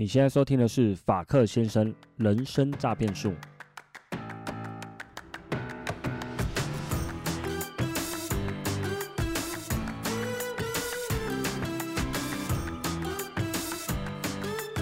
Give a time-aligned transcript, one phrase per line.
[0.00, 3.34] 你现在收听的是法克先生人生诈骗术。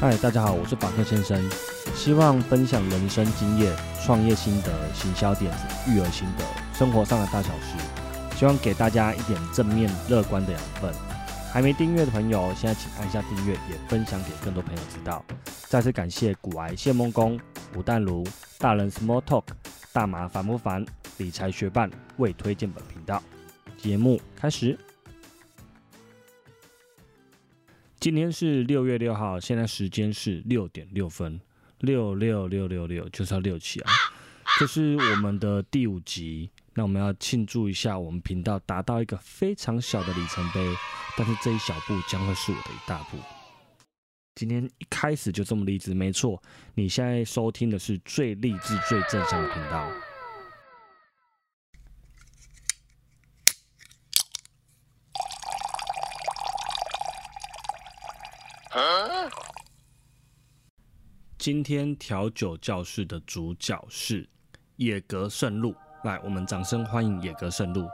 [0.01, 1.37] 嗨，大家好，我是法克先生，
[1.97, 7.77] 希望分享人生经验、创业心得、行销点子、育儿心得、生活上的大小事，
[8.37, 11.08] 希望给大家一点正面乐观的养分。
[11.51, 15.25] 还没订阅的朋友，现在请按下订阅，也分享给更多朋友知道。
[15.67, 17.41] 再次感谢古癌谢梦工、
[17.75, 18.25] 吴淡如、
[18.59, 19.45] 大人 Small Talk、
[19.93, 20.85] 大麻烦不烦、
[21.17, 23.23] 理财学伴为推荐本频道。
[23.77, 24.79] 节目开始。
[27.99, 31.41] 今天是六月六号，现在时间是六点六分，
[31.81, 33.91] 六六六六六就是要六起啊！
[34.61, 40.65] 这是我们的第五集，那我们要庆祝一下，我们频道达到一个非常小的里程碑，
[41.19, 43.19] 但是这一小步将会是我的一大步。
[44.37, 46.41] 今天一开始就这么励志，没错，
[46.77, 49.91] 你现在收听的是最励志、最正向的频道。
[61.37, 64.29] 今天调酒教室的主角是
[64.77, 67.89] 野格圣露，来，我们掌声欢迎野格圣露。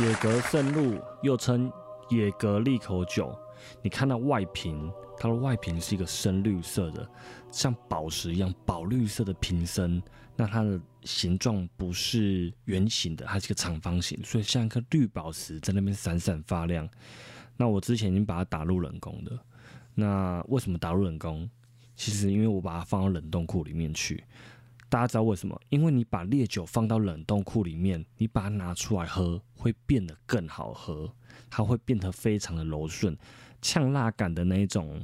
[0.00, 1.70] 野格圣露又称
[2.08, 3.38] 野格利口酒，
[3.82, 7.06] 你看到外瓶，它的外瓶是一个深绿色的，
[7.50, 10.02] 像宝石一样宝绿色的瓶身，
[10.34, 16.88] 那它的形状不是圆形的，它是一个长方形，所以像一颗绿宝石在那边闪闪发亮。
[17.58, 19.38] 那我之前已经把它打入冷宫的。
[19.94, 21.48] 那为什么打入冷宫？
[21.94, 24.24] 其实因为我把它放到冷冻库里面去。
[24.90, 25.58] 大家知道为什么？
[25.70, 31.10] 因为你把烈酒放到冷冻库里面，你把它拿出来喝，会变得更好喝。
[31.48, 33.16] 它会变得非常的柔顺，
[33.62, 35.00] 呛辣感的那一种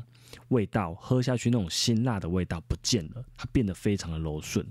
[0.49, 4.67] 味道，喝下去那种辛辣的味道不见了，它变得非常的柔顺。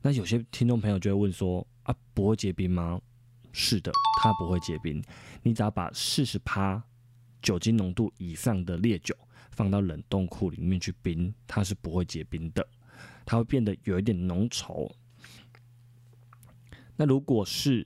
[0.00, 3.00] 那有些听众朋友就会问说：啊，不会结冰吗？
[3.52, 5.00] 是的，它不会结冰。
[5.42, 6.82] 你只要把四十趴
[7.42, 9.14] 酒精浓度以上的烈酒。
[9.50, 12.66] 放到冷冻库里面去冰，它是不会结冰的，
[13.24, 14.90] 它会变得有一点浓稠。
[16.96, 17.84] 那如果是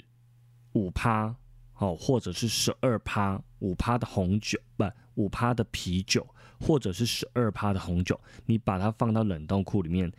[0.73, 1.35] 五趴，
[1.75, 6.27] 哦，或者是十二趴，五趴的红酒，不，五趴的啤酒，
[6.61, 10.13] 或者是十二趴的红酒，你把它放到冷冻库里面，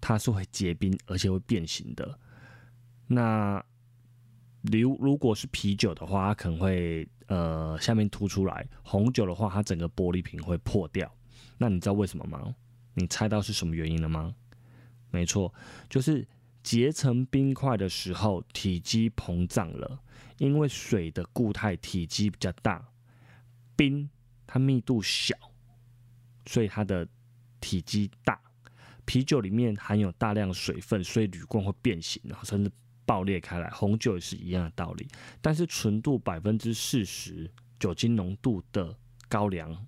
[0.00, 2.18] 它是会结冰，而且会变形的。
[3.06, 3.64] 那
[4.62, 7.08] 如如果是啤酒的话，它可能会。
[7.26, 8.68] 呃，下面凸出来。
[8.82, 11.10] 红酒的话，它整个玻璃瓶会破掉。
[11.56, 12.54] 那你知道为什么吗？
[12.94, 14.34] 你猜到是什么原因了吗？
[15.10, 15.52] 没错，
[15.88, 16.26] 就是
[16.62, 20.00] 结成冰块的时候，体积膨胀了。
[20.38, 22.84] 因为水的固态体积比较大，
[23.76, 24.08] 冰
[24.46, 25.36] 它密度小，
[26.46, 27.06] 所以它的
[27.60, 28.40] 体积大。
[29.04, 32.70] 啤酒里面含有大量水分，所以铝罐会变形，然后甚至。
[33.06, 35.06] 爆裂开来，红酒也是一样的道理。
[35.42, 38.96] 但是纯度百分之四十、酒精浓度的
[39.28, 39.86] 高粱，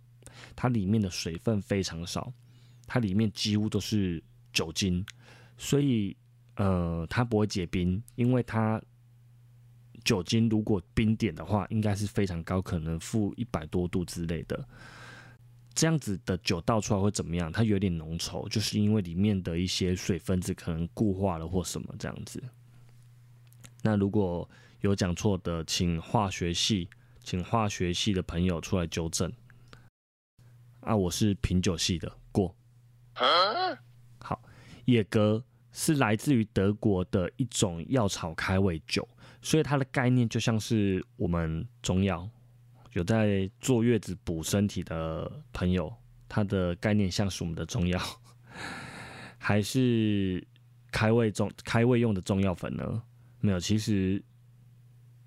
[0.54, 2.30] 它里面的水分非常少，
[2.86, 5.04] 它里面几乎都是酒精，
[5.58, 6.16] 所以
[6.56, 8.80] 呃，它不会结冰，因为它
[10.04, 14.66] 酒精如果冰点的话，应该是非常高，可能负一百多度之类的。
[15.74, 17.52] 这样子的酒倒出来会怎么样？
[17.52, 22.42] 它有点浓稠，就是因为里面的一些水分子可能固化了或什么这样子。
[23.82, 24.48] 那如果
[24.80, 26.88] 有讲错的，请化学系，
[27.22, 29.30] 请化学系的朋友出来纠正。
[30.80, 32.56] 啊，我是品酒系的，过。
[33.16, 34.40] 好，
[34.84, 39.06] 野格是来自于德国的一种药草开胃酒，
[39.40, 42.28] 所以它的概念就像是我们中药
[42.92, 45.92] 有在坐月子补身体的朋友，
[46.28, 47.98] 它的概念像是我们的中药，
[49.38, 50.46] 还是
[50.90, 53.02] 开胃中开胃用的中药粉呢？
[53.40, 54.22] 没有，其实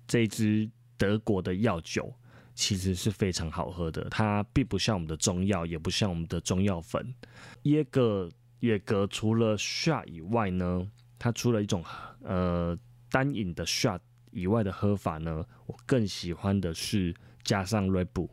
[0.06, 2.12] 这支德国的药酒
[2.60, 4.06] 其实是非常好喝的。
[4.10, 7.14] 它并不像我们的中药，也不像我们的中药粉。
[7.62, 8.28] 耶格
[8.60, 10.86] 耶格除了 shot 以外呢，
[11.18, 11.82] 它除了一种
[12.22, 12.78] 呃
[13.10, 13.98] 单饮的 shot
[14.30, 18.28] 以外的喝法呢，我更喜欢的是加上 r e b。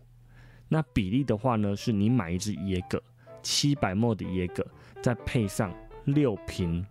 [0.68, 3.02] 那比例的话呢，是你买一支耶格
[3.42, 4.68] 七百 m 的耶格，
[5.02, 5.74] 再配上
[6.04, 6.86] 六瓶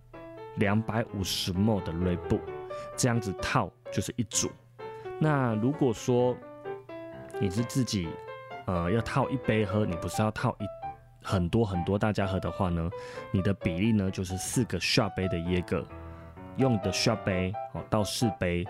[0.56, 2.40] 两百五十 m 的 r e b。
[2.96, 4.50] 这样子套就是一组。
[5.20, 6.34] 那如果说
[7.40, 8.08] 你是自己
[8.66, 10.64] 呃要套一杯喝，你不是要套一
[11.22, 12.90] 很多很多大家喝的话呢，
[13.30, 15.84] 你的比例呢就是四个 shot 杯的椰格，
[16.56, 18.66] 用的 shot 杯哦到四杯，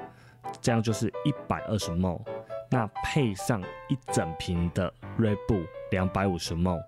[0.61, 2.21] 这样就是一百二十 ml。
[2.69, 6.83] 那配上一整瓶的 Red Bull 两百五十 ml，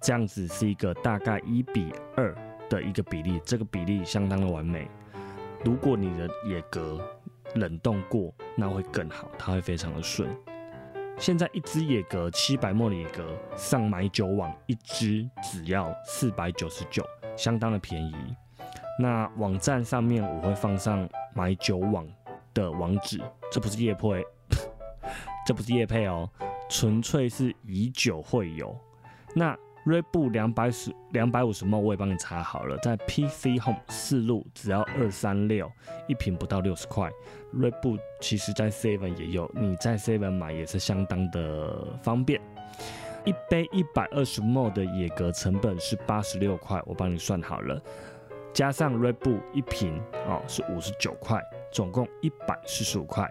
[0.00, 2.34] 这样子是一个大概一比二
[2.68, 4.90] 的一个比例，这个比例相当的完美。
[5.64, 7.00] 如果你的野格
[7.54, 10.28] 冷冻过，那会更好，它会非常的顺。
[11.20, 17.04] 现在一只野格七百墨的野格上买酒网一只只要四百九十九，
[17.36, 18.14] 相当的便宜。
[18.98, 22.08] 那网站上面我会放上买酒网
[22.54, 23.20] 的网址，
[23.52, 24.24] 这不是叶配，
[25.46, 26.26] 这不是叶配哦，
[26.70, 28.74] 纯粹是以酒会友。
[29.34, 29.54] 那
[29.84, 35.70] 锐步两百十两百五十 ml 我也帮你查好了，在 PC Home 四路只要二三六
[36.06, 37.10] 一瓶不到六十块。
[37.50, 42.40] 锐步其实在 Seven 也有，你在 Seven 买也是相当的方便。
[43.24, 47.82] 一杯一百二十 ml 的野格成本是八十六块，我帮你算好了，
[48.52, 51.42] 加上锐步一瓶哦是五十九块，
[51.72, 53.28] 总共一百四十五块。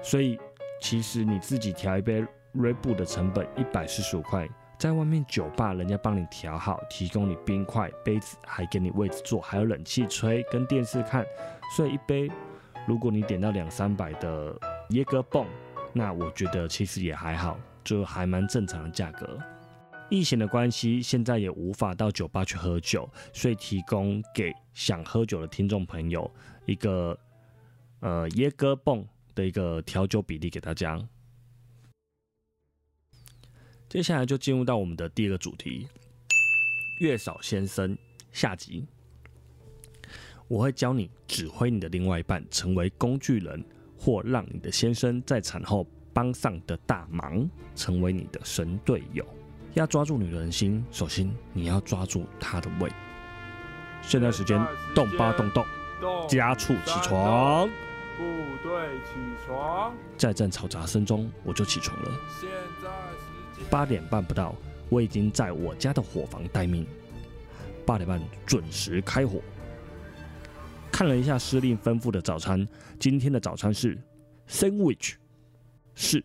[0.00, 0.38] 所以
[0.80, 4.48] 其实你自己调一杯锐步的成本一百四十五块。
[4.80, 11.22] 在外面酒吧，人家帮你调好，提供你冰块、杯子，还给你位置坐，还有冷气吹，跟电视看。
[11.76, 12.32] 所以一杯，
[12.86, 14.58] 如果你点到两三百的
[14.92, 15.46] 椰哥泵，
[15.92, 19.38] 那我觉得其实也还好，就还蛮正常的价格。
[20.08, 26.28] 疫情的关系，现在也无法到酒吧去喝酒，所以提供给想喝酒的听众朋友
[26.64, 27.14] 一个
[28.00, 30.98] 呃椰哥泵的一个调酒比例给大家。
[33.90, 35.88] 接下来就进入到我们的第二个主题——
[37.02, 37.98] 月嫂先生
[38.30, 38.86] 下集。
[40.46, 43.64] 我会教你指挥你的另外一半成为工具人，
[43.98, 49.26] 或让你的先生在产后帮上的大忙，成为你的神队友。
[49.74, 52.88] 要抓住女人心，首先你要抓住她的胃。
[54.02, 54.64] 现在时间，
[54.94, 55.66] 动八动动，
[56.28, 57.68] 家畜起床，
[58.16, 58.22] 部
[58.62, 59.14] 队起
[59.44, 62.12] 床，在战嘈杂声中，我就起床了。
[62.40, 62.48] 现
[62.80, 62.88] 在。
[63.68, 64.54] 八点半不到，
[64.88, 66.86] 我已经在我家的伙房待命。
[67.84, 69.40] 八点半准时开火。
[70.92, 72.66] 看了一下司令吩咐的早餐，
[72.98, 73.98] 今天的早餐是
[74.48, 75.14] sandwich。
[75.94, 76.22] 是，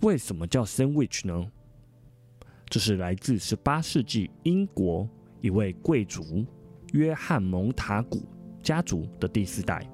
[0.00, 1.50] 为什么叫 sandwich 呢？
[2.66, 5.08] 这是来自十八世纪英国
[5.40, 6.44] 一位贵族
[6.92, 8.22] 约翰蒙塔古
[8.62, 9.86] 家族的第四代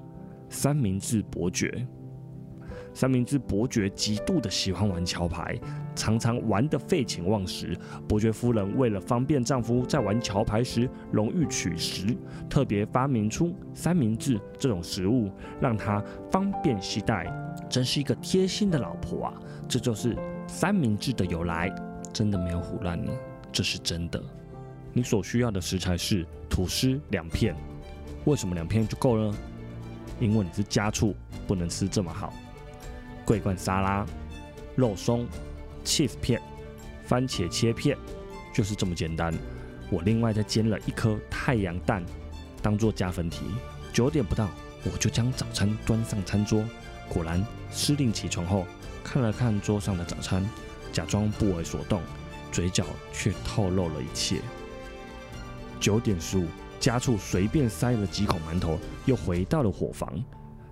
[0.49, 1.85] 三明治伯爵。
[2.93, 5.59] 三明治伯爵极度的喜欢玩桥牌，
[5.99, 7.77] 常常玩得废寝忘食。
[8.07, 12.15] 伯爵夫人为了方便丈夫在玩桥牌时荣誉取食，
[12.49, 15.29] 特别发明出三明治这种食物，
[15.59, 16.01] 让他
[16.31, 17.27] 方便携带。
[17.69, 19.33] 真是一个贴心的老婆啊！
[19.67, 20.15] 这就是
[20.47, 21.69] 三明治的由来，
[22.13, 23.11] 真的没有胡乱呢，
[23.51, 24.23] 这是真的。
[24.93, 27.53] 你所需要的食材是吐司两片，
[28.23, 29.35] 为什么两片就够了？
[30.17, 31.13] 因为你是家畜，
[31.45, 32.33] 不能吃这么好。
[33.25, 34.05] 桂冠沙拉、
[34.75, 35.27] 肉松、
[35.89, 36.39] cheese 片、
[37.03, 37.97] 番茄切片，
[38.53, 39.33] 就是这么简单。
[39.89, 42.05] 我另外再煎了一颗太阳蛋，
[42.61, 43.45] 当做加分题。
[43.91, 44.47] 九点不到，
[44.83, 46.63] 我就将早餐端上餐桌。
[47.09, 48.67] 果然，司令起床后
[49.03, 50.47] 看了看桌上的早餐，
[50.93, 52.03] 假装不为所动，
[52.51, 54.41] 嘴角却透露了一切。
[55.79, 56.45] 九点十五，
[56.79, 60.23] 家畜随便塞了几口馒头，又回到了伙房，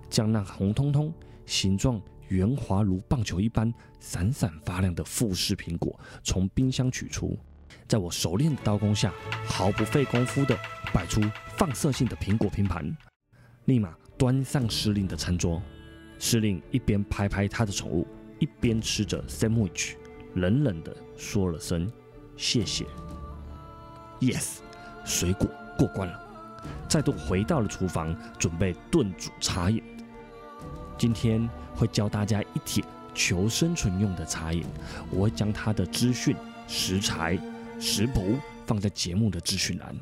[0.08, 1.12] 将那红彤彤、
[1.44, 2.00] 形状。
[2.28, 7.38] 圆滑如棒球一般闪闪发亮的富士苹果从冰箱取出，
[7.86, 9.12] 在我熟练的刀工下，
[9.46, 10.56] 毫不费功夫的
[10.92, 11.20] 摆出
[11.56, 12.96] 放射性的苹果拼盘，
[13.64, 15.62] 立马端上司令的餐桌。
[16.20, 18.06] 司令一边拍拍他的宠物，
[18.40, 19.94] 一边吃着 sandwich，
[20.34, 21.88] 冷冷的说了声
[22.36, 22.84] 谢谢。
[24.18, 24.58] Yes，
[25.04, 26.24] 水果过关了。
[26.88, 29.80] 再度回到了厨房，准备炖煮茶叶。
[30.98, 31.48] 今天。
[31.78, 32.82] 会教大家一帖
[33.14, 34.64] 求生存用的茶饮，
[35.12, 36.34] 我会将它的资讯、
[36.66, 37.38] 食材、
[37.78, 38.36] 食谱
[38.66, 39.94] 放在节目的资讯栏。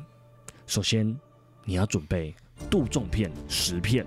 [0.65, 1.15] 首先，
[1.65, 2.33] 你要准备
[2.67, 4.03] 杜仲片十片，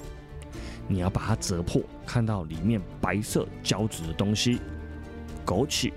[0.88, 4.59] 你要把它折破，看到里面白色胶质的东西。
[5.47, 5.92] 枸杞，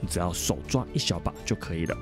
[0.00, 1.96] 你只要手抓一小把就可以了。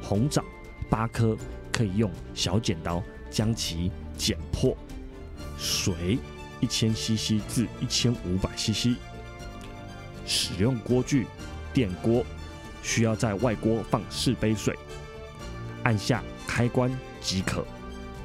[0.00, 0.42] 红枣
[0.88, 1.36] 八颗，
[1.70, 4.74] 可以用小剪刀将其剪破。
[5.58, 6.18] 水。
[6.60, 8.96] 一千 CC 至一千五百 CC，
[10.26, 11.26] 使用锅具
[11.72, 12.24] 电锅，
[12.82, 14.76] 需要在外锅放四杯水，
[15.84, 17.64] 按下开关即可，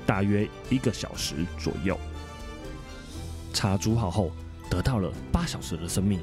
[0.06, 2.00] 大约一个小时左右。
[3.54, 4.32] 茶煮好后，
[4.70, 6.20] 得到了八小时的生命。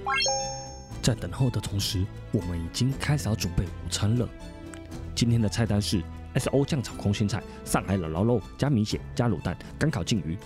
[1.02, 4.28] 在等候的同时，我们已经开始要准备午餐了。
[5.14, 6.02] 今天的菜单是
[6.34, 10.36] S.O 酱炒空心菜、上海姥姥肉加米血加卤蛋、干烤鲫鱼。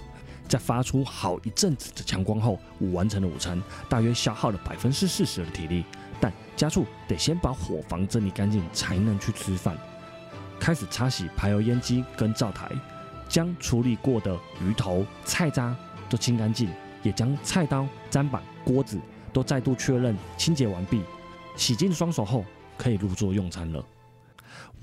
[0.53, 5.83] 在发出好一阵子的强光后，我完成了午餐，大约消耗了百分之四十的体力，
[6.21, 9.75] 但家畜得先把伙房整理干净，才能去吃饭。
[10.61, 12.71] 开始擦洗排油烟机跟灶台，
[13.31, 15.75] 将处理过的鱼头、菜渣
[16.11, 16.69] 都清干净，
[17.03, 19.01] 也将菜刀、砧板、锅子
[19.33, 21.03] 都再度确认清洁完毕。
[21.57, 22.45] 洗净双手后，
[22.77, 23.83] 可以入座用餐了。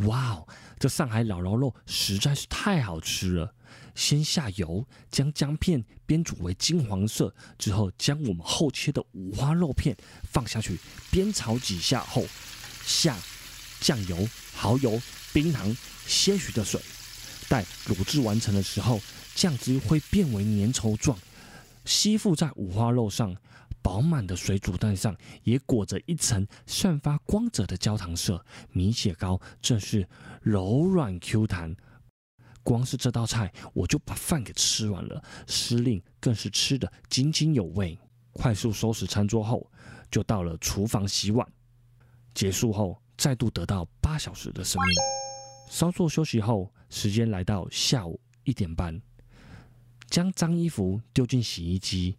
[0.07, 0.47] 哇哦，
[0.79, 3.53] 这上海姥姥肉实在是太好吃了！
[3.95, 10.79] 先下油，将姜片煸煮为金黄色，之后将我们厚切的五花肉片放下去，
[11.11, 12.25] 煸炒几下后，
[12.83, 13.17] 下
[13.79, 15.01] 酱油、蚝油。
[15.31, 16.81] 冰糖些许的水，
[17.47, 18.99] 待卤制完成的时候，
[19.35, 21.15] 酱汁会变为粘稠状，
[21.85, 23.37] 吸附在五花肉上。
[23.81, 28.43] 饱满的水煮蛋上也裹着一层散发光泽的焦糖色。
[28.71, 30.07] 米血糕正是
[30.41, 31.75] 柔软 Q 弹。
[32.69, 35.19] 光是这道菜，我就把饭给吃完了。
[35.47, 37.97] 司令更是吃得津津有味。
[38.31, 39.67] 快速收拾餐桌后，
[40.11, 41.51] 就到了厨房洗碗。
[42.35, 44.95] 结束后，再度得到八小时的生命。
[45.67, 49.01] 稍作休息后，时间来到下午一点半，
[50.07, 52.15] 将脏衣服丢进洗衣机，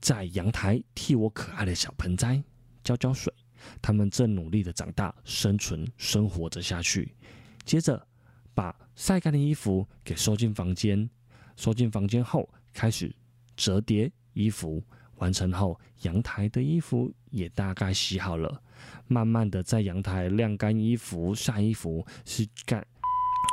[0.00, 2.42] 在阳台替我可爱的小盆栽
[2.82, 3.32] 浇浇水。
[3.80, 7.14] 他们正努力的长大、生存、生活着下去。
[7.64, 8.04] 接着，
[8.54, 11.08] 把晒干的衣服给收进房间。
[11.56, 13.14] 收进房间后，开始
[13.56, 14.82] 折叠衣服。
[15.16, 18.60] 完成后，阳台的衣服也大概洗好了。
[19.06, 22.80] 慢慢的在阳台晾干衣服、晒衣服，是干。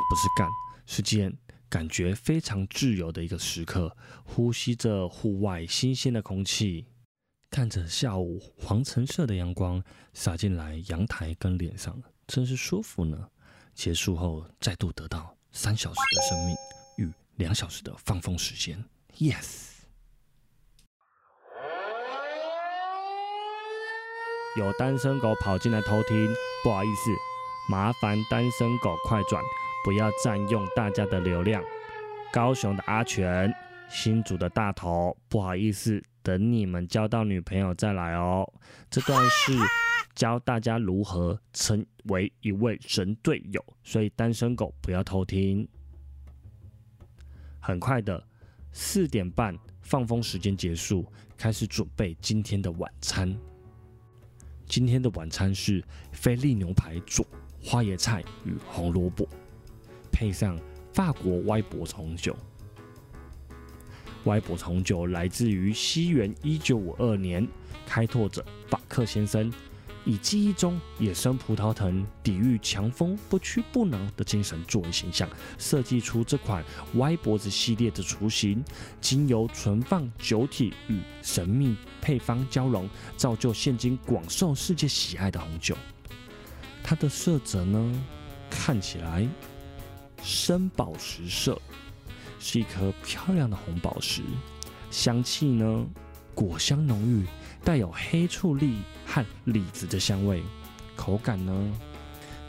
[0.09, 0.49] 不是干，
[0.87, 1.37] 是件
[1.69, 3.95] 感觉非常自由的一个时刻。
[4.23, 6.87] 呼吸着户外新鲜的空气，
[7.51, 13.29] 看着下午黄橙色的阳光洒进来阳台跟脸上，真是舒服呢。
[13.79, 16.53] 结束后，再度得到三小时的生命
[16.97, 18.83] 与两小时的放风时间。
[19.17, 19.69] Yes，
[24.57, 26.27] 有单身狗跑进来偷听，
[26.61, 27.09] 不好意思，
[27.69, 29.41] 麻烦单身狗快转。
[29.85, 31.63] 不要占用大家的流量。
[32.33, 33.49] 高雄的阿全，
[33.89, 38.47] 新竹的大头，不好意思，等你们交到女朋友再来哦。
[38.87, 39.51] 这段是
[40.13, 45.67] 教大家如何成为一位神队友，所以单身狗不要偷听。
[47.59, 48.23] 很快的，
[48.71, 51.03] 四点半放风时间结束，
[51.35, 53.35] 开始准备今天的晚餐。
[54.67, 57.25] 今天的晚餐是菲力牛排煮
[57.59, 59.27] 花椰菜与红萝卜。
[60.11, 60.55] 配上
[60.93, 62.37] 法国歪脖红酒，
[64.29, 67.45] 歪脖红酒来自于西元一九五二年，
[67.83, 69.51] 开拓者法克先生
[70.05, 76.63] 以记忆中野生葡萄藤抵御强风不屈不挠的精神作为形象，设计出这款
[76.97, 78.63] 歪脖子系列的雏形。
[79.01, 85.75] 经由存放酒体与神秘配方交融，造就现今广受世界喜爱的红酒。
[86.83, 88.05] 它的色泽呢，
[88.47, 89.27] 看起来。
[90.21, 91.59] 深宝石色，
[92.39, 94.23] 是一颗漂亮的红宝石。
[94.89, 95.85] 香气呢，
[96.33, 97.25] 果香浓郁，
[97.63, 100.41] 带有黑醋栗和李子的香味。
[100.95, 101.73] 口感呢，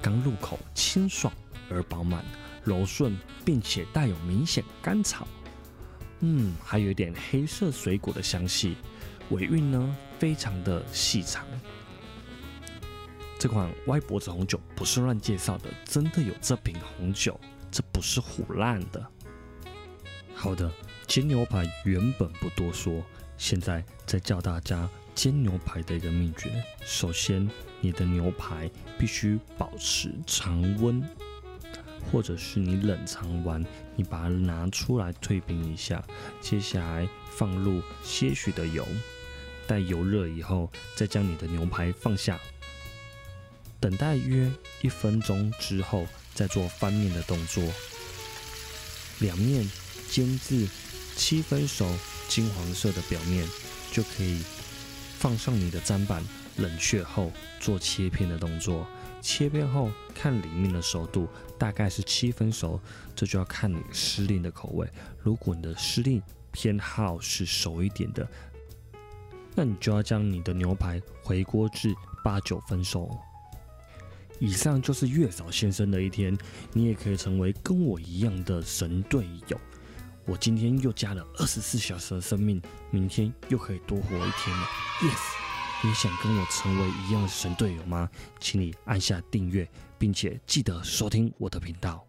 [0.00, 1.32] 刚入口清爽
[1.70, 2.24] 而饱满，
[2.64, 5.26] 柔顺，并且带有明显甘草。
[6.20, 8.76] 嗯，还有一点黑色水果的香气。
[9.30, 11.44] 尾韵呢，非常的细长。
[13.38, 17.38] 这款歪脖子红酒不是乱介绍的，真的有这瓶红酒。
[17.70, 19.06] 这不是胡烂的。
[20.42, 20.72] 好的，
[21.06, 23.04] 煎牛排原本不多说，
[23.36, 26.50] 现在再教大家煎牛排的一个秘诀。
[26.82, 27.46] 首先，
[27.82, 31.06] 你的牛排必须保持常温，
[32.10, 33.62] 或者是你冷藏完，
[33.94, 36.02] 你把它拿出来退冰一下。
[36.40, 37.06] 接下来
[37.36, 38.88] 放入些许的油，
[39.66, 42.40] 待油热以后，再将你的牛排放下，
[43.78, 46.06] 等待约一分钟之后。
[46.32, 47.62] 再做翻面的动作，
[49.18, 49.68] 两面
[50.10, 50.66] 煎至
[51.16, 51.88] 七分熟，
[52.28, 53.46] 金黄色的表面
[53.92, 54.42] 就可以
[55.18, 56.24] 放上你的砧板，
[56.56, 58.86] 冷却后做切片的动作。
[59.22, 62.80] 切片后看里面的熟度，大概是七分熟，
[63.14, 64.88] 这就要看你司令的口味。
[65.22, 68.26] 如果你的司令偏好是熟一点的，
[69.54, 73.14] 那你就要将你的牛排回锅至八九分熟。
[74.38, 76.34] 以上就是月嫂先生的一天，
[76.72, 79.60] 你也可以成为跟我一样的神队友。
[80.30, 84.64] 我今天又加了二十四小时的生命，明天又可以多活一天了。
[85.00, 88.08] Yes，你想跟我成为一样的神队友吗？
[88.38, 89.68] 请你按下订阅，
[89.98, 92.06] 并且记得收听我的频道。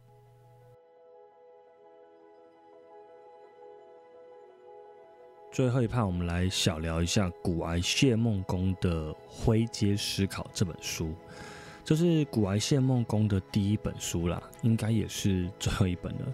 [5.51, 11.15] 最后一趴，我们来小聊一下古埃谢梦工的《灰阶思考》这本书，
[11.83, 16.31] 这是古埃谢梦工的第一本书啦，应该也是最后一本了。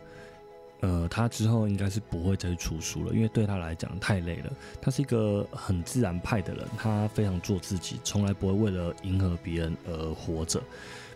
[0.81, 4.51] 呃，他之后应该是不会再出书了，因为对他来讲太累了。
[4.79, 10.59] 他是一个很自然派的人，他非常做自己，从来不会为了迎合别人而活着。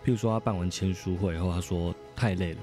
[0.03, 2.60] 譬如说，他办完签书会以后，他说太累了，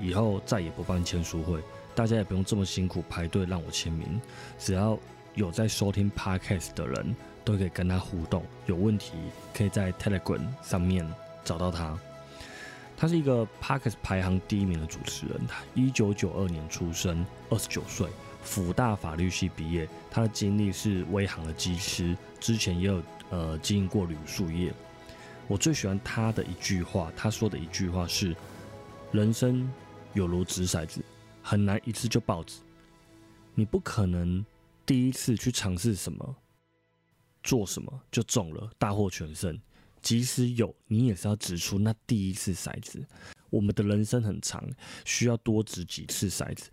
[0.00, 1.60] 以后再也不办签书会，
[1.96, 4.20] 大家也不用这么辛苦排队让我签名，
[4.56, 4.96] 只要
[5.34, 9.14] 有在收听 Podcast 的人都可以跟他互动，有问题
[9.52, 11.04] 可以在 Telegram 上面
[11.42, 11.98] 找到他。
[12.96, 15.46] 他是一个 Parkes 排行第一名的主持人。
[15.46, 18.08] 他一九九二年出生，二十九岁，
[18.42, 19.86] 辅大法律系毕业。
[20.10, 24.72] 他的经历是微航的机师，之前也有呃经营过铝塑业。
[25.46, 28.34] 我最喜欢他的一句话，他说的一句话是
[29.12, 29.70] ：“人生
[30.14, 31.04] 有如掷骰子，
[31.42, 32.62] 很难一次就爆子。
[33.54, 34.44] 你不可能
[34.84, 36.36] 第一次去尝试什么，
[37.42, 39.56] 做什么就中了，大获全胜。”
[40.02, 43.04] 即使有，你也是要指出那第一次骰子。
[43.50, 44.62] 我们的人生很长，
[45.04, 46.68] 需要多指几次骰子。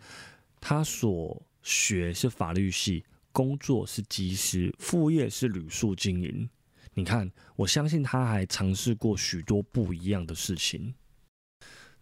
[0.59, 6.49] 他所学是法律系，工作是技师，副业是旅宿经营。
[6.93, 10.93] 你看，我相信他还尝试过许多不一样的事情。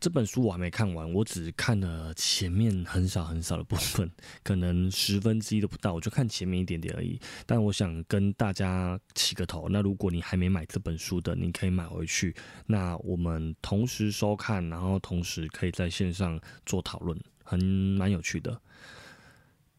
[0.02, 4.10] 这本书我还没看完，我只看了前面很少很少的部分，
[4.42, 7.20] 可能十分之一都不到，我就看前面一点点而已。
[7.46, 18.60] 但我想跟大家起个头，那如果你还没买这本书的，你可以买回去，那我们同时收看，然后同时可以在线上做讨论，很蛮有趣的。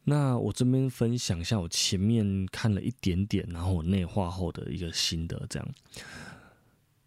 [0.04, 5.68] 那我这边分享一下我前面看了一点点，然后我内化后的一个心得，这样。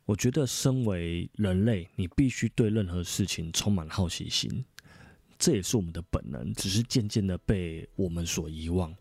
[0.05, 4.63] 我觉得，身为人类，你必须对任何事情充满好奇心，
[5.39, 8.95] 这也是我们的本能，只是渐渐的被我们所遗忘。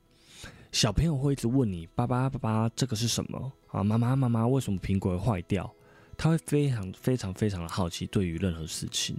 [0.72, 5.70] 小朋友会一直问你：“爸爸，爸爸，这个是什么？”啊，妈妈，妈妈，为什么苹果会坏掉？
[6.16, 9.16] 他会非常、非常、非常的好奇，对于任何事情。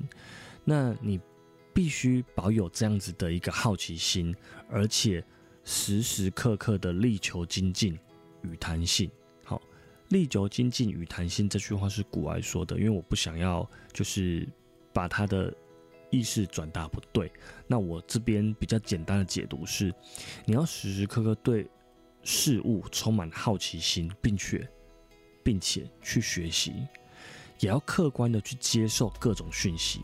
[0.63, 1.19] 那你
[1.73, 4.35] 必须保有这样子的一个好奇心，
[4.69, 5.23] 而且
[5.63, 7.97] 时时刻刻的力求精进
[8.41, 9.09] 与弹性。
[10.09, 14.47] 力求精进与弹性这句话是古埃说的，因为我不想要就是
[14.93, 15.53] 把他的
[16.11, 17.31] 意识转达不对。
[17.67, 19.93] 那我这边比较简单的解读是，
[20.45, 21.67] 你要时时刻刻对
[22.23, 24.67] 事物充满好奇心，并且
[25.43, 26.73] 并且去学习，
[27.59, 30.01] 也要客观的去接受各种讯息。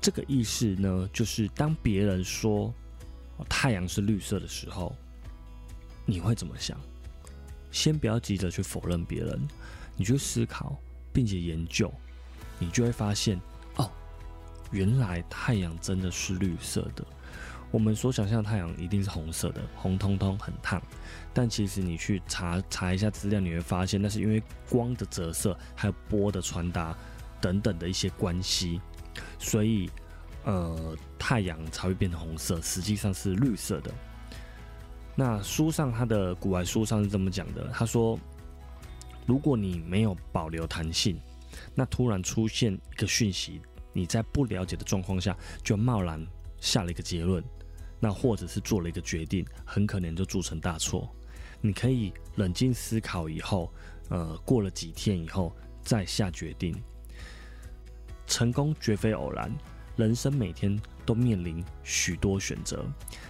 [0.00, 2.72] 这个意思呢，就是当别人说
[3.48, 4.94] 太阳是绿色的时候，
[6.06, 6.80] 你会怎么想？
[7.74, 9.48] 先不要急着去否认别人，
[9.96, 10.80] 你去思考
[11.12, 11.92] 并且研究，
[12.56, 13.36] 你就会发现，
[13.74, 13.90] 哦，
[14.70, 17.04] 原来太阳真的是绿色的。
[17.72, 20.80] 我们所想象太阳一定是红色的，红彤彤很烫。
[21.32, 26.96] 但其实你去查查一下资料，你会发现那是因为光的折射还有波的传达
[27.40, 28.80] 等等的一些关系，
[29.40, 29.90] 所以
[30.44, 33.92] 呃太阳才会变成红色，实际上是绿色的。
[35.16, 38.18] 那书上他的古玩书上是这么讲的，他说，
[39.26, 41.18] 如果你没有保留弹性，
[41.74, 43.60] 那突然出现一个讯息，
[43.92, 46.24] 你在不了解的状况下就贸然
[46.58, 47.42] 下了一个结论，
[48.00, 51.08] 那或者是做了一个决定，很可能就铸成大错。
[51.60, 53.72] 你可以冷静思考以后，
[54.08, 56.74] 呃，过了几天以后再下决定。
[58.26, 59.50] 成功绝非偶然，
[59.96, 60.80] 人生每天。
[61.06, 62.82] 都面临许多选择，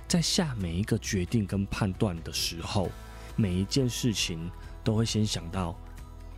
[0.06, 2.88] 在下每一个决定跟判断的时候，
[3.34, 4.48] 每一件事情
[4.84, 5.76] 都会先想到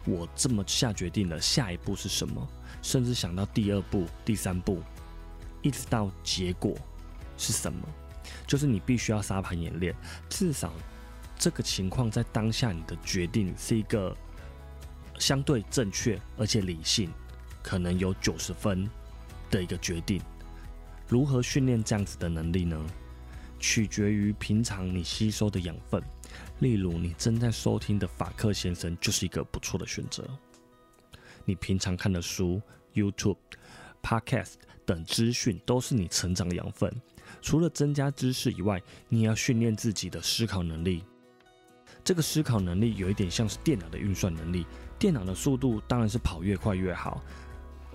[0.07, 2.49] 我这么下决定了，下一步是什么，
[2.81, 4.81] 甚至想到第二步、第三步，
[5.61, 6.75] 一直到结果
[7.37, 7.87] 是什么，
[8.47, 9.95] 就是你必须要沙盘演练，
[10.31, 10.73] 至少
[11.39, 14.17] 这个情况在当下你的决定是一个
[15.19, 17.11] 相对正确而且理性，
[17.63, 18.89] 可能有九十分
[19.51, 20.21] 的一个决定。
[21.09, 22.85] 如何训练这样子的能力呢？
[23.59, 26.03] 取决于平常你吸收的养分。
[26.59, 30.29] 例如，你正在收听的法克先生就是一个不错的选择。
[31.45, 32.61] 你平常看的书、
[32.93, 33.39] YouTube、
[34.03, 34.55] Podcast
[34.85, 36.93] 等资讯都是你成长的养分。
[37.41, 41.05] 除了增加知识以外，你也要训练自己的思考能力。
[42.05, 44.67] 这个思考能力有一点像是电脑的运算能力。
[44.99, 47.23] 电脑的速度当然是跑越快越好，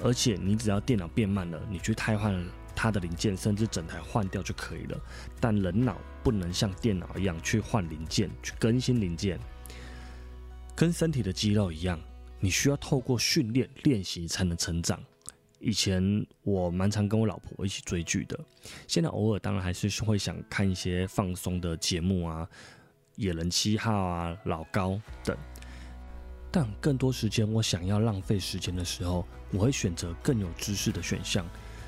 [0.04, 2.46] 而且你只要电脑变慢了，你去替换。
[2.74, 5.00] 它的零件甚至整台换掉就可以了，
[5.42, 9.38] 但人脑不能像电脑一样去换零件、去更新零件，
[10.74, 12.00] 跟身体的肌肉一样，
[12.40, 14.98] 你需要透过训练练习才能成长。
[15.60, 18.40] 以前我蛮常跟我老婆一起追剧的，
[18.88, 22.48] 现在偶尔当然还是会想看一些放松的节目啊，
[23.18, 25.38] 野人七号啊、老高等。
[26.52, 31.46] 但更多时间我想要浪费时间的时候，我会选择更有知识的选项，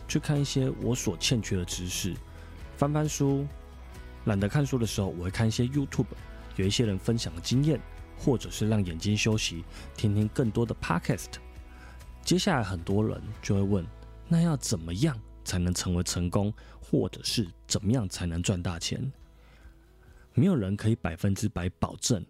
[0.07, 2.15] 去看一些我所欠缺的知识，
[2.77, 3.45] 翻翻书。
[4.25, 6.05] 懒得看书的时候，我会看一些 YouTube，
[6.55, 7.77] 有一些人分享的经验，
[8.17, 9.65] 或者是让眼睛休息，
[9.97, 11.33] 听听更多的 Podcast。
[12.23, 13.85] 接下来很多人就会问：
[14.29, 19.11] 那要怎么样才能成为成功，或者是怎么样才能赚大钱？
[20.33, 22.25] 没有人可以百分之百保证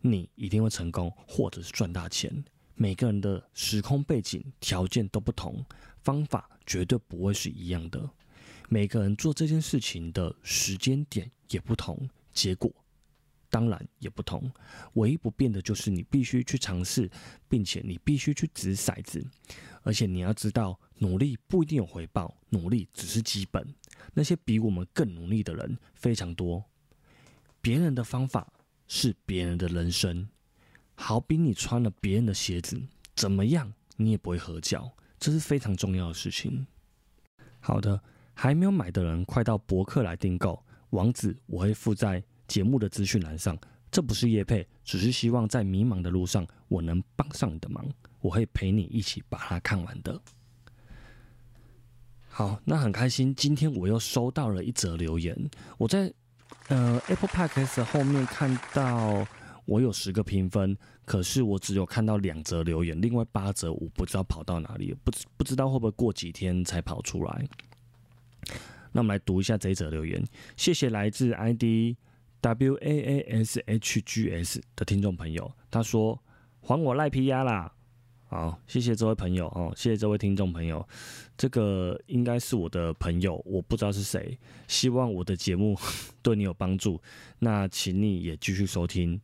[0.00, 2.44] 你一定会成功，或者是赚大钱。
[2.74, 5.64] 每个人的时空背景条件都不同，
[6.02, 8.10] 方法绝对不会是一样的。
[8.68, 12.70] 每个人做这件事情的时间点也不同，结果
[13.48, 14.50] 当然也不同。
[14.94, 17.10] 唯一不变的就是你必须去尝试，
[17.48, 19.24] 并且你必须去掷骰子。
[19.82, 23.74] 而且你要知道，努力不一定有回报，努力只是基本。
[24.12, 26.62] 那些比我们更努力的人非常多。
[27.60, 28.52] 别人的方法
[28.88, 30.28] 是别人的人生，
[30.94, 32.80] 好比你穿了别人的鞋子，
[33.14, 36.66] 怎么样你也不会合脚，这是非常重要的事情。
[37.60, 38.00] 好的。
[38.38, 43.58] 还没有买的人，快到博客来订购，网址我会附在节目的资讯栏上。
[43.90, 47.82] 这不是叶配，只是希望在迷茫的路上，我能帮上你的忙。
[48.20, 50.20] 我会陪你一起把它看完的。
[52.28, 55.34] 好，那很开心，今天我又收到了一则留言。
[55.78, 56.12] 我在
[56.68, 59.26] 呃 Apple Podcast 后面看到
[59.64, 67.44] 我有十个评分，可是我只有看到两则留言，另外八则我不知道跑到哪里，不不知道会不会过几天才跑出来。
[68.92, 70.24] 那我们来读一下这一则留言，
[70.56, 71.96] 谢谢来自 ID
[72.40, 76.18] W A A S H G S 的听众朋友，他说
[76.60, 77.72] 还我赖皮鸭啦，
[78.28, 80.86] 好，谢谢这位朋友哦，谢谢这位听众朋友，
[81.36, 84.36] 这个应该是我的朋友，我不知道是谁，
[84.66, 85.78] 希望我的节目
[86.22, 87.00] 对你有帮助，
[87.38, 89.20] 那请你也继续收听。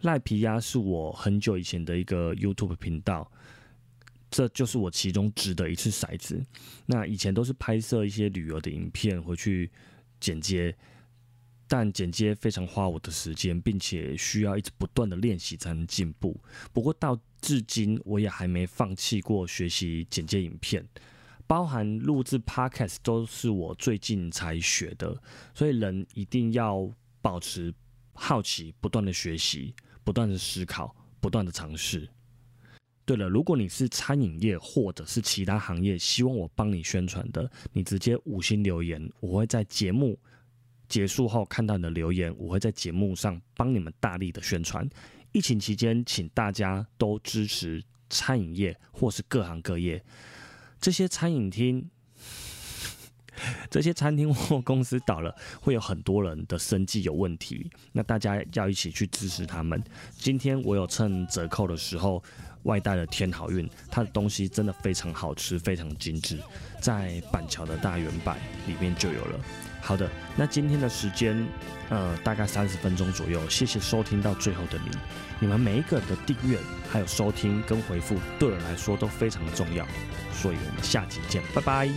[0.00, 3.30] 赖皮鸭是我很久以前的一个 YouTube 频道。
[4.28, 6.42] 这就是我其中掷的一次骰子。
[6.86, 9.70] 那以前都是拍摄一些旅游的影片回去
[10.18, 10.74] 剪接，
[11.72, 16.38] 但剪接非常花我的时间，并且需要一直不断的练习才能进步。
[16.70, 20.86] 不过到至今，我也还没放弃过学习剪接影片，
[21.46, 25.18] 包含录制 Podcast 都是我最近才学的。
[25.54, 26.86] 所以人一定要
[27.22, 27.72] 保持
[28.12, 32.06] 好奇，不断的学习，不断的思考，不断的尝试。
[33.06, 40.18] 对了，如果你是餐饮业或者是其他行业，希望我帮你宣传的，你直接五星留言，我会在节目
[40.92, 44.86] 结束后看到你的留言，我会在节目上帮你们大力的宣传。
[45.32, 50.04] 疫情期间，请大家都支持餐饮业或是各行各业，
[50.78, 51.88] 这些餐饮厅。
[53.70, 57.70] 这些餐厅或公司倒了，会有很多人的生计有问题。
[57.92, 59.82] 那大家要一起去支持他们。
[60.18, 62.22] 今天我有趁折扣的时候
[62.64, 66.38] 外带了天好运，它的东西真的非常好吃，非常精致，
[66.82, 69.40] 在板桥的大圆板里面就有了。
[69.84, 71.44] 好的，那今天的时间
[71.90, 74.96] 呃大概三十分钟左右，谢谢收听到最后的你，
[75.40, 76.56] 你们每一个人的订阅
[76.88, 79.84] 还有收听跟回复对我来说都非常的重要，
[80.32, 81.88] 所以我们下集见，拜拜。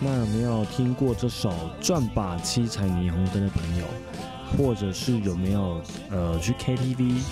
[0.00, 3.86] 那有没有听过这首《转把七彩霓虹灯》的朋友，
[4.56, 7.22] 或者是有没有呃去 KTV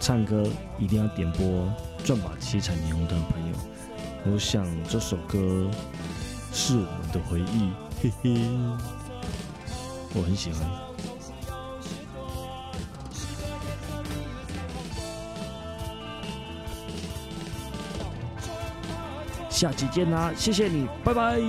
[0.00, 0.46] 唱歌
[0.78, 1.46] 一定要点播
[2.04, 3.56] 《转把七彩霓虹灯》朋友？
[4.32, 5.70] 我想这首歌
[6.52, 7.70] 是我们的回忆，
[8.02, 8.40] 嘿嘿，
[10.14, 10.68] 我很喜欢。
[19.50, 21.40] 下期见啦，谢谢你，拜拜。